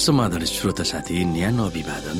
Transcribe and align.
समाधान 0.00 0.44
श्रोता 0.48 0.82
साथी 0.82 1.24
न्यानो 1.28 1.64
अभिवादन। 1.68 2.18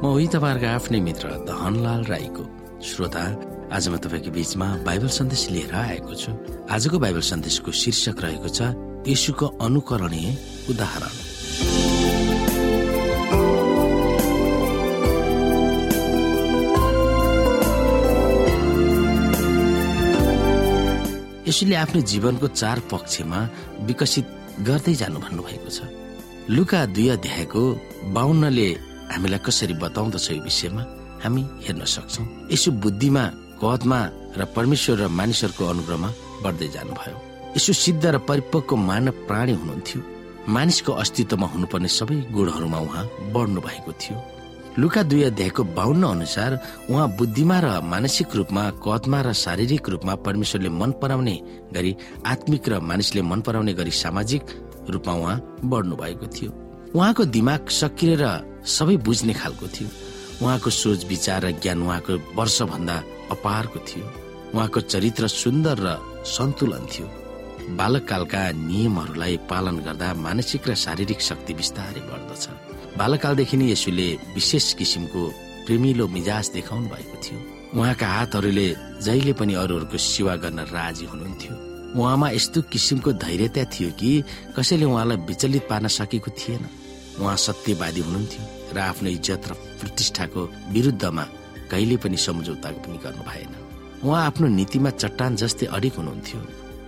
म 0.00 0.04
उही 0.16 0.26
तपाईँहरूको 0.32 0.68
आफ्नै 0.80 1.00
मित्र 1.04 1.26
धनलाल 1.44 2.02
राईको 2.08 2.44
श्रोता। 2.80 3.22
आज 3.68 3.84
म 3.92 3.96
तपाईँको 4.00 4.30
बीचमा 4.32 4.66
बाइबल 4.88 5.08
सन्देश 5.12 5.42
लिएर 5.52 5.74
आएको 5.76 6.14
छु। 6.16 6.32
आजको 6.72 6.96
बाइबल 7.04 7.20
सन्देशको 7.20 7.68
शीर्षक 7.68 8.16
रहेको 8.24 8.48
छ 8.48 8.72
यशुको 9.04 9.46
अनुकरणीय 9.60 10.28
उदाहरण। 10.72 11.14
यसुले 21.48 21.76
आफ्नो 21.76 22.00
जीवनको 22.08 22.46
चार 22.56 22.78
पक्षमा 22.88 23.40
विकसित 23.84 24.26
गर्दै 24.64 24.94
जानु 24.96 25.18
भन्नुभएको 25.20 25.70
छ। 25.76 25.97
लुका 26.50 26.84
दुई 26.96 27.08
अध्यायको 27.08 27.62
बाहुन्नले 28.16 28.68
हामीलाई 29.12 29.38
कसरी 29.44 29.74
बताउँदछ 29.84 30.30
यो 30.30 30.42
विषयमा 30.42 30.82
हामी 31.22 31.42
हेर्न 31.64 31.84
सक्छौ। 31.84 32.22
यसो 32.52 32.70
बुद्धिमा 32.80 33.24
कदमा 33.60 34.00
र 34.32 34.44
परमेश्वर 34.56 34.96
र 34.96 35.08
मानिसहरूको 35.12 35.64
अनुग्रहमा 35.64 36.08
बढ्दै 36.44 36.68
जानुभयो। 36.72 37.16
यसो 37.56 37.72
सिद्ध 37.84 38.04
र 38.04 38.18
परिपक्व 38.24 38.76
मानव 38.80 39.28
प्राणी 39.28 39.52
हुनुहुन्थ्यो। 39.60 40.00
मानिसको 40.48 40.92
अस्तित्वमा 41.04 41.46
हुनुपर्ने 41.52 41.88
सबै 41.92 42.16
गुणहरूमा 42.32 42.78
उहाँ 42.80 43.04
बढ्नु 43.34 43.60
भएको 43.60 43.92
थियो। 44.00 44.16
लुका 44.80 45.02
दुई 45.04 45.22
अध्यायको 45.28 45.62
बाहुन्न 45.76 46.04
अनुसार 46.16 46.52
उहाँ 46.88 47.08
बुद्धिमा 47.18 47.58
र 47.60 47.68
मानसिक 47.92 48.36
रूपमा 48.36 48.64
कदमा 48.80 49.20
र 49.20 49.32
शारीरिक 49.44 49.88
रूपमा 49.92 50.14
परमेश्वरले 50.24 50.70
मन 50.80 50.90
पराउने 51.02 51.36
गरी 51.76 51.92
आत्मिक 52.24 52.68
र 52.68 52.80
मानिसले 52.80 53.22
मन 53.22 53.40
पराउने 53.44 53.72
गरी 53.74 53.90
सामाजिक 53.92 54.42
रूपमा 54.90 55.14
उहाँ 55.14 55.60
बढ्नु 55.64 55.96
भएको 55.96 56.26
थियो। 56.26 56.50
उहाँको 56.94 57.24
दिमाग 57.24 57.68
सक्रिय 57.68 58.16
र 58.20 58.24
सबै 58.64 58.96
बुझ्ने 58.96 59.32
खालको 59.32 59.66
थियो। 59.68 59.88
उहाँको 60.42 60.70
सोच 60.70 61.04
विचार 61.04 61.44
र 61.44 61.50
ज्ञान 61.52 61.82
उहाँको 61.82 62.12
वर्षभन्दा 62.34 62.96
अपारको 63.30 63.78
थियो। 63.78 64.06
उहाँको 64.54 64.80
चरित्र 64.80 65.28
सुन्दर 65.28 65.76
र 65.78 65.88
सन्तुलन 66.24 66.86
थियो। 66.86 67.06
बालककालका 67.76 68.42
नियमहरूलाई 68.52 69.36
पालन 69.50 69.76
गर्दा 69.84 70.14
मानसिक 70.14 70.68
र 70.68 70.74
शारीरिक 70.74 71.20
शक्ति 71.20 71.54
बिस्तारै 71.54 72.00
बढ्दछ। 72.00 72.44
बालकालदेखि 72.98 73.56
नै 73.56 73.70
यसुले 73.72 74.08
विशेष 74.34 74.72
किसिमको 74.72 75.22
प्रेमिलो 75.66 76.08
मिजाज 76.08 76.50
देखाउनु 76.56 76.88
भएको 76.88 77.16
थियो। 77.20 77.38
उहाँका 77.76 78.06
हातहरूले 78.06 78.68
जहिले 79.04 79.32
पनि 79.32 79.54
अरूहरूको 79.54 79.98
सेवा 80.00 80.36
गर्न 80.36 80.58
राजी 80.72 81.06
हुनुहुन्थ्यो। 81.06 81.67
उहाँमा 81.96 82.28
यस्तो 82.30 82.62
किसिमको 82.72 83.12
धैर्यता 83.12 83.64
थियो 83.72 83.90
कि 83.96 84.10
कसैले 84.56 84.84
उहाँलाई 84.84 85.16
विचलित 85.28 85.64
पार्न 85.70 85.86
सकेको 85.88 86.30
थिएन। 86.30 86.62
उहाँ 87.20 87.36
सत्यवादी 87.36 88.00
हुनुहुन्थ्यो 88.00 88.44
र 88.74 88.78
आफ्नो 88.78 89.08
इज्जत 89.08 89.48
र 89.48 89.52
प्रतिष्ठाको 89.80 90.40
विरुद्धमा 90.72 91.24
कहिले 91.70 91.96
पनि 91.96 92.16
सम्झौता 92.16 92.68
पनि 92.84 92.98
गर्नु 93.04 93.22
भएन। 93.24 93.54
उहाँ 94.04 94.26
आफ्नो 94.26 94.46
नीतिमा 94.48 94.90
चट्टान 94.90 95.36
जस्तै 95.36 95.66
अडिक 95.66 95.94
हुनुहुन्थ्यो। 95.96 96.40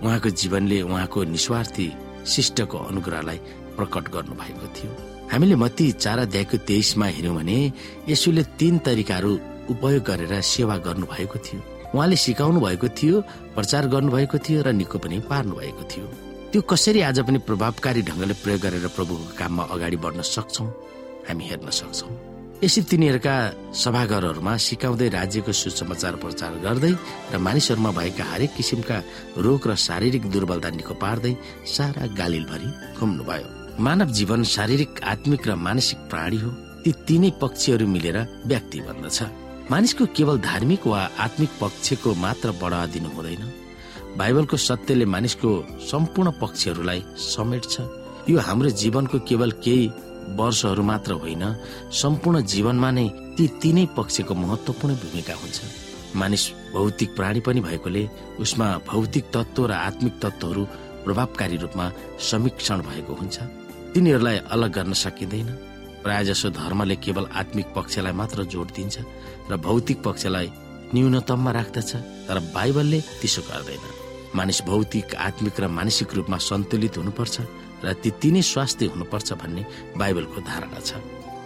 उहाँको 0.05 0.29
जीवनले 0.29 0.81
उहाँको 0.81 1.23
निस्वार्थी 1.23 1.87
शिष्टको 2.25 2.77
अनुग्रहलाई 2.77 3.37
प्रकट 3.77 4.05
गर्नु 4.13 4.33
भएको 4.35 4.67
थियो। 4.75 4.91
हामीले 5.31 5.55
मती 5.55 5.91
चार 5.91 6.19
अध्यायको 6.19 6.57
तेइसमा 6.69 7.05
हेर्यौँ 7.05 7.35
भने 7.35 7.57
यसुले 8.09 8.43
तीन 8.59 8.77
तरिकाहरू 8.85 9.31
उपयोग 9.69 10.03
गरेर 10.03 10.41
सेवा 10.41 10.77
गर्नु 10.77 11.05
भएको 11.05 11.39
थियो। 11.39 11.61
उहाँले 11.95 12.15
सिकाउनु 12.15 12.59
भएको 12.59 12.87
थियो 12.87 13.21
प्रचार 13.55 13.87
गर्नुभएको 13.93 14.37
थियो 14.39 14.59
र 14.63 14.71
निको 14.71 14.97
पनि 14.97 15.19
पार्नु 15.27 15.55
भएको 15.55 15.83
थियो। 15.91 16.05
त्यो 16.51 16.61
कसरी 16.63 17.01
आज 17.01 17.19
पनि 17.27 17.39
प्रभावकारी 17.47 18.01
ढङ्गले 18.07 18.33
प्रयोग 18.43 18.61
गरेर 18.61 18.87
प्रभुको 18.95 19.35
काममा 19.39 19.63
अगाडि 19.75 19.97
बढ्न 20.03 20.21
सक्छौ 20.23 20.65
हामी 21.27 21.43
हेर्न 21.49 21.69
सक्छौ। 21.69 22.07
यसरी 22.63 22.83
तिनीहरूका 22.91 23.35
सभाघरहरूमा 23.73 24.53
सिकाउँदै 24.57 25.07
राज्यको 25.09 25.51
सुसमाचार 25.51 26.15
प्रचार 26.23 26.51
गर्दै 26.63 26.93
र 27.33 27.35
मानिसहरूमा 27.37 27.91
भएका 27.91 28.23
हरेक 28.31 28.51
किसिमका 28.55 28.97
रोग 29.43 29.67
र 29.67 29.75
शारीरिक 29.87 30.23
दुर्बलता 30.31 30.69
निको 30.69 30.93
पार्दै 30.95 31.33
सारा 31.67 32.03
गालिलभरि 32.19 32.69
घुम्नुभयो। 32.99 33.47
मानव 33.81 34.09
जीवन 34.17 34.43
शारीरिक 34.45 34.91
आत्मिक 35.03 35.47
र 35.47 35.55
मानसिक 35.57 35.99
प्राणी 36.11 36.37
हो 36.37 36.49
ती 36.83 36.91
तीनै 37.07 37.29
पक्षहरू 37.41 37.85
मिलेर 37.87 38.17
व्यक्ति 38.45 38.79
बन्दछ 38.87 39.19
मानिसको 39.69 40.05
केवल 40.15 40.39
धार्मिक 40.41 40.87
वा 40.87 40.99
आत्मिक 41.19 41.49
पक्षको 41.61 42.13
मात्र 42.15 42.51
बढावा 42.61 42.85
दिनु 42.85 43.09
हुँदैन। 43.09 43.43
बाइबलको 44.17 44.57
सत्यले 44.57 45.05
मानिसको 45.05 45.49
सम्पूर्ण 45.91 46.31
पक्षहरूलाई 46.41 47.03
समेट्छ। 47.17 47.73
यो 48.29 48.39
हाम्रो 48.39 48.69
जीवनको 48.69 49.19
केवल 49.19 49.51
केही 49.63 49.87
वर्षहरू 50.37 50.83
मात्र 50.83 51.11
होइन 51.13 51.43
सम्पूर्ण 51.93 52.41
जीवनमा 52.43 52.91
नै 52.91 53.07
ती 53.37 53.47
तीनै 53.61 53.85
पक्षको 53.97 54.33
महत्वपूर्ण 54.35 54.95
भूमिका 54.95 55.33
हुन्छ। 55.33 55.59
मानिस 56.15 56.43
भौतिक 56.73 57.15
प्राणी 57.15 57.39
पनि 57.39 57.59
भएकोले 57.61 58.03
उसमा 58.39 58.67
भौतिक 58.87 59.25
तत्व 59.33 59.65
र 59.65 59.71
आत्मिक 59.71 60.19
तत्वहरू 60.19 60.63
प्रभावकारी 61.05 61.57
रूपमा 61.57 61.85
समीक्षण 62.19 62.81
भएको 62.81 63.13
हुन्छ। 63.13 63.37
तिनीहरूलाई 63.93 64.37
अलग 64.51 64.71
गर्न 64.71 64.93
सकिँदैन। 64.93 65.47
प्राय 66.03 66.23
जसो 66.25 66.49
धर्मले 66.49 66.95
केवल 66.95 67.25
आत्मिक 67.41 67.67
पक्षलाई 67.75 68.13
मात्र 68.13 68.43
जोड 68.53 68.67
दिन्छ 68.75 68.95
र 69.51 69.57
भौतिक 69.57 69.97
पक्षलाई 70.03 70.47
न्यूनतममा 70.93 71.51
राख्दछ 71.51 71.91
तर 72.27 72.37
बाइबलले 72.55 72.99
त्यसो 73.21 73.41
गर्दैन। 73.49 73.83
मानिस 74.35 74.61
भौतिक 74.65 75.15
आत्मिक 75.27 75.59
र 75.59 75.67
मानसिक 75.67 76.13
रूपमा 76.15 76.37
सन्तुलित 76.49 76.97
हुनुपर्छ 76.97 77.35
र 77.85 77.93
ती 78.01 78.09
तिनै 78.21 78.41
स्वास्थ्य 78.51 78.85
हुनुपर्छ 78.93 79.29
भन्ने 79.41 79.63
बाइबलको 79.99 80.39
धारणा 80.49 80.79
छ। 80.79 80.91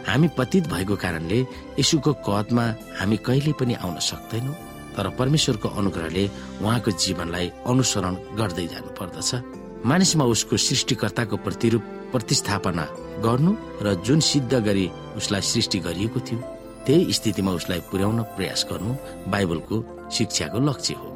हामी 0.07 0.27
पतित 0.37 0.63
भएको 0.69 0.95
कारणले 1.03 1.39
यशुको 1.79 2.11
कदमा 2.27 2.65
हामी 2.99 3.17
कहिले 3.25 3.51
पनि 3.59 3.73
आउन 3.81 3.97
सक्दैनौँ 4.09 4.55
तर 4.95 5.07
परमेश्वरको 5.19 5.67
अनुग्रहले 5.79 6.23
उहाँको 6.61 6.91
जीवनलाई 7.03 7.47
अनुसरण 7.67 8.13
गर्दै 8.39 8.67
जानु 8.73 8.89
पर्दछ 8.99 9.31
मानिसमा 9.85 10.25
उसको 10.25 10.57
सृष्टिकर्ताको 10.57 11.37
प्रतिरूप 11.45 11.83
प्रतिस्थापना 12.11 12.85
गर्नु 13.25 13.51
र 13.85 13.93
जुन 14.05 14.19
सिद्ध 14.19 14.53
गरी 14.53 14.89
उसलाई 15.17 15.41
सृष्टि 15.41 15.79
गरिएको 15.79 16.19
थियो 16.19 16.39
त्यही 16.85 17.13
स्थितिमा 17.13 17.51
उसलाई 17.51 17.79
पुर्याउन 17.91 18.21
प्रयास 18.37 18.65
गर्नु 18.71 18.95
बाइबलको 19.31 19.77
शिक्षाको 20.17 20.59
लक्ष्य 20.59 20.93
हो। 20.93 21.09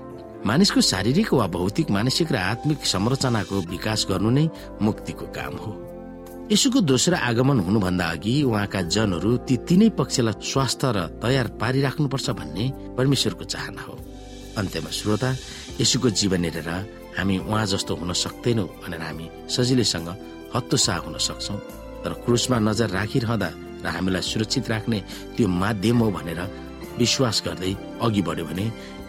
मानिसको 0.45 0.81
शारीरिक 0.81 1.33
वा 1.33 1.47
भौतिक 1.47 1.89
मानसिक 1.91 2.31
र 2.31 2.35
आत्मिक 2.35 2.85
संरचनाको 2.85 3.55
विकास 3.73 4.05
गर्नु 4.09 4.29
नै 4.29 4.45
मुक्तिको 4.81 5.25
काम 5.37 5.55
हो। 5.63 5.71
यसुको 6.51 6.79
दोस्रो 6.81 7.17
आगमन 7.29 7.59
हुनुभन्दा 7.65 8.05
अघि 8.05 8.35
उहाँका 8.43 8.81
जनहरू 8.93 9.35
ती 9.47 9.57
तिनै 9.67 9.89
पक्षलाई 9.97 10.41
स्वास्थ्य 10.45 10.91
र 10.95 10.97
तयार 11.21 11.47
पारिराख्नुपर्छ 11.61 12.29
भन्ने 12.37 12.65
परमेश्वरको 12.97 13.43
चाहना 13.45 13.81
हो। 13.81 13.97
अन्त्यमा 14.57 14.89
श्रोता 14.89 15.29
यसुको 15.81 16.09
जीवन 16.09 16.43
हेरेर 16.45 16.98
हामी 17.17 17.35
उहाँ 17.49 17.65
जस्तो 17.65 17.95
हुन 17.95 18.13
सक्दैनौ 18.13 18.65
भनेर 18.83 19.01
हामी 19.01 19.25
सजिलैसँग 19.55 20.09
हत्तोसाह 20.55 20.97
हुन 21.05 21.15
सक्छौ। 21.17 21.55
तर 22.03 22.11
क्रुसमा 22.23 22.57
नजर 22.59 22.89
राखिरहँदा 22.89 23.49
र 23.83 23.87
हामीलाई 23.95 24.21
सुरक्षित 24.21 24.69
राख्ने 24.69 24.99
त्यो 25.35 25.47
माध्यम 25.47 25.97
हो 25.99 26.11
भनेर 26.11 26.41
विश्वास 26.99 27.37
गर्दै 27.45 27.73
अघि 28.03 28.21
बढ्यो 28.27 28.45
भने 28.45 28.65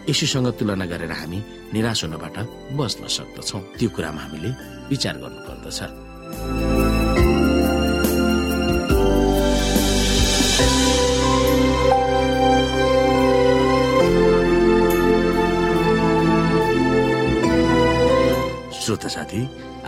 यसुसँग 0.09 0.47
तुलना 0.59 0.85
गरेर 0.91 1.11
हामी 1.11 1.39
निराश 1.73 2.03
हुनबाट 2.03 2.37
बस्न 2.79 3.03
सक्दछौ। 3.17 3.59
त्यो 3.77 3.89
कुरामा 3.95 4.21
हामीले 4.21 4.49
विचार 4.91 5.15
गर्नु 5.21 6.70